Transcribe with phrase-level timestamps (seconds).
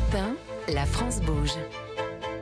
[0.00, 0.14] Europe
[0.68, 1.52] 1, la France bouge.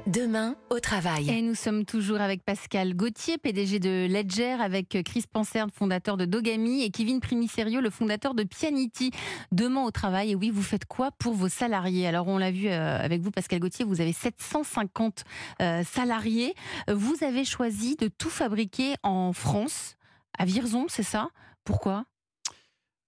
[0.06, 1.28] Demain, au travail.
[1.28, 6.24] Et nous sommes toujours avec Pascal Gauthier, PDG de Ledger, avec Chris Pansert, fondateur de
[6.24, 9.10] Dogami, et Kevin Primiserio, le fondateur de Pianity.
[9.50, 12.06] Demain au travail, et oui, vous faites quoi pour vos salariés?
[12.06, 15.24] Alors, on l'a vu euh, avec vous, Pascal Gauthier, vous avez 750
[15.60, 16.54] euh, salariés.
[16.86, 19.96] Vous avez choisi de tout fabriquer en France,
[20.38, 21.28] à Virzon, c'est ça?
[21.64, 22.04] Pourquoi?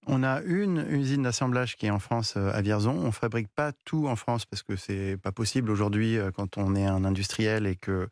[0.07, 2.91] On a une usine d'assemblage qui est en France euh, à Vierzon.
[2.91, 6.75] On fabrique pas tout en France parce que c'est pas possible aujourd'hui euh, quand on
[6.75, 8.09] est un industriel et que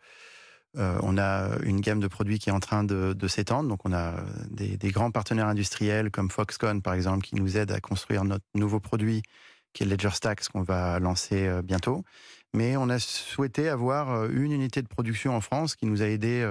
[0.78, 3.70] euh, on a une gamme de produits qui est en train de, s'étendre.
[3.70, 7.80] Donc on a des, grands partenaires industriels comme Foxconn par exemple qui nous aident à
[7.80, 9.24] construire notre nouveau produit
[9.74, 12.04] qui est Ledger Stacks qu'on va lancer bientôt.
[12.54, 16.48] Mais on a souhaité avoir une unité de production en France qui nous a aidé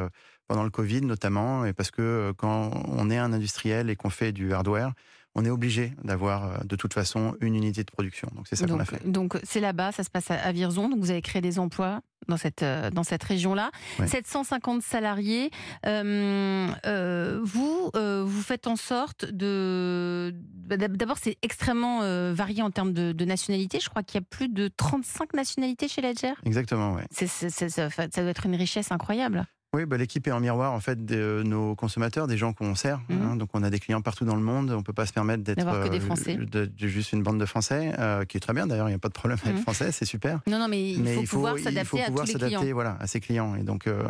[0.49, 4.33] pendant le Covid notamment, et parce que quand on est un industriel et qu'on fait
[4.33, 4.95] du hardware,
[5.39, 8.29] on est obligé d'avoir euh, de toute façon une unité de production.
[8.35, 9.09] Donc c'est ça qu'on a fait.
[9.09, 10.89] Donc c'est là-bas, ça se passe à Virzon.
[10.89, 13.71] Donc vous avez créé des emplois dans cette euh, dans cette région-là.
[14.05, 15.51] 750 salariés.
[15.87, 22.01] Euh, vous vous faites en sorte de bah, d'abord c'est extrêmement
[22.33, 23.79] varié en termes de, nationalité.
[23.81, 26.33] Je crois qu'il y a plus de 35 nationalités chez Ledger.
[26.45, 27.29] Exactement, oui.
[27.29, 29.47] ça doit être une richesse incroyable.
[29.75, 33.01] Oui, bah, l'équipe est en miroir en fait de nos consommateurs, des gens qu'on sert.
[33.11, 33.33] Hein.
[33.33, 33.39] Mhm.
[33.39, 34.71] donc on a des clients partout dans le monde.
[34.71, 38.41] On peut pas se permettre d'être euh, juste une bande de Français, euh, qui est
[38.41, 38.89] très bien d'ailleurs.
[38.89, 39.63] Il n'y a pas de problème avec mhm.
[39.63, 40.41] français, c'est super.
[40.47, 42.65] Non, non, mais il faut pouvoir s'adapter à tous les clients.
[42.73, 43.57] Voilà, à ses clients.
[43.57, 44.05] Et donc euh,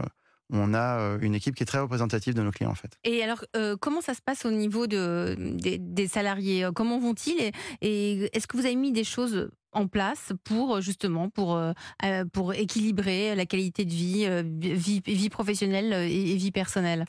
[0.50, 2.98] on a une équipe qui est très représentative de nos clients en fait.
[3.04, 3.44] Et alors,
[3.80, 6.68] comment ça se passe au niveau de, des, salariés?
[6.74, 7.52] Comment vont-ils?
[7.80, 11.72] Et est-ce que vous avez mis des choses en place pour euh, justement pour, euh,
[12.04, 17.04] euh, pour équilibrer la qualité de vie, vie, vie professionnelle et vie personnelle?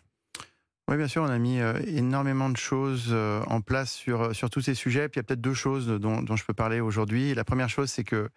[0.88, 3.16] Oui, bien sûr, on a mis énormément de choses
[3.48, 5.08] en place sur, sur tous ces sujets.
[5.08, 7.36] Puis il y a peut-être deux choses dont, dont je peux parler aujourd'hui.
[7.36, 8.28] La première chose, c'est que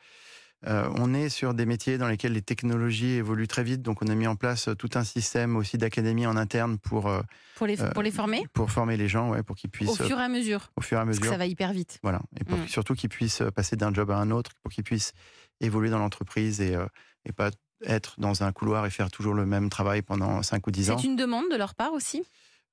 [0.66, 4.06] euh, on est sur des métiers dans lesquels les technologies évoluent très vite, donc on
[4.06, 7.20] a mis en place euh, tout un système aussi d'académie en interne pour euh,
[7.56, 10.18] pour les pour les former, pour former les gens, ouais, pour qu'ils puissent au fur
[10.18, 11.98] et à mesure, au fur et à mesure, parce que ça va hyper vite.
[12.02, 12.68] Voilà, et pour mm.
[12.68, 15.12] surtout qu'ils puissent passer d'un job à un autre, pour qu'ils puissent
[15.60, 16.76] évoluer dans l'entreprise et
[17.24, 17.50] et pas
[17.84, 20.98] être dans un couloir et faire toujours le même travail pendant 5 ou 10 ans.
[20.98, 22.22] C'est une demande de leur part aussi?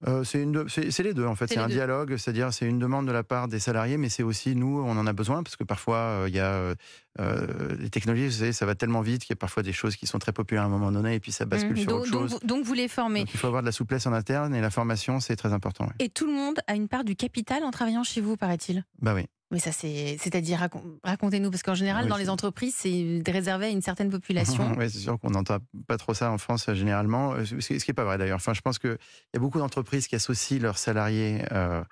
[0.08, 1.48] Euh, c'est les deux en fait.
[1.48, 4.56] C'est un dialogue, c'est-à-dire c'est une demande de la part des salariés, mais c'est aussi
[4.56, 6.74] nous, on en a besoin parce que parfois euh, il y a
[7.20, 9.98] euh, les technologies, vous savez, ça va tellement vite qu'il y a parfois des choses
[9.98, 11.78] qui sont très populaires à un moment donné et puis ça bascule mmh.
[11.78, 12.40] sur donc, autre chose.
[12.44, 13.22] Donc, vous les formez.
[13.22, 15.90] il faut avoir de la souplesse en interne et la formation c'est très important.
[16.00, 18.86] Et tout le monde a une part du capital en travaillant chez vous, paraît-il?
[19.02, 19.26] Bah oui.
[19.52, 20.70] Mais ça, c'est, c'est-à-dire,
[21.04, 24.74] racontez-nous, parce qu'en général, dans les entreprises, c'est réservé à une certaine population.
[24.78, 28.04] oui, c'est sûr qu'on n'entend pas trop ça en France, généralement, ce qui n'est pas
[28.04, 28.36] vrai d'ailleurs.
[28.36, 28.98] Enfin, je pense qu'il
[29.34, 31.84] y a beaucoup d'entreprises qui associent leurs salariés euh, euh,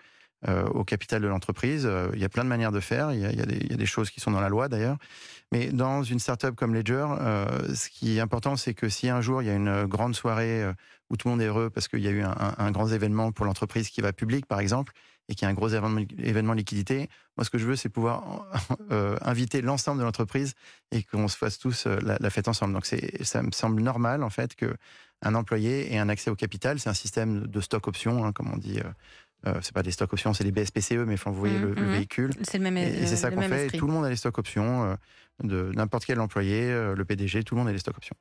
[0.45, 1.85] au capital de l'entreprise.
[1.85, 4.19] Euh, il y a plein de manières de faire, il y a, des, choses qui
[4.19, 4.97] sont dans la loi d'ailleurs.
[5.51, 7.07] Mais dans une startup comme Ledger,
[7.73, 10.65] ce qui est important, c'est que si un jour il y a une grande soirée
[11.09, 13.45] où tout le monde est heureux parce qu'il y a eu un, grand événement pour
[13.45, 14.93] l'entreprise qui va public, par exemple,
[15.29, 17.09] et qu'il y a un gros événement, liquidité.
[17.37, 18.45] Moi, ce que je veux, c'est pouvoir
[18.91, 20.53] euh, inviter l'ensemble de l'entreprise
[20.91, 22.73] et qu'on se fasse tous euh, la, fête ensemble.
[22.73, 24.75] Donc, ça me semble normal, en fait, que
[25.23, 26.79] un employé ait un accès au capital.
[26.79, 28.79] C'est un système de stock option, hein, comme on dit.
[29.45, 31.69] Euh, euh, c'est pas des stock options, c'est les BSPCE, mais enfin, vous voyez le,
[31.69, 31.91] mmh, mmh.
[31.91, 32.31] véhicule.
[32.41, 32.77] C'est le même.
[32.77, 33.67] Et, c'est ça qu'on fait.
[33.69, 34.97] tout le monde a les stock options,
[35.43, 38.15] de n'importe quel employé, le PDG, tout le monde a les stock options.